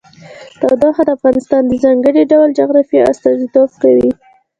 تودوخه 0.61 1.01
د 1.05 1.09
افغانستان 1.17 1.61
د 1.67 1.73
ځانګړي 1.83 2.21
ډول 2.31 2.49
جغرافیه 2.59 3.09
استازیتوب 3.13 3.69
کوي. 3.83 4.09